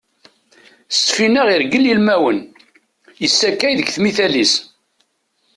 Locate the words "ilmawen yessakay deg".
1.91-3.89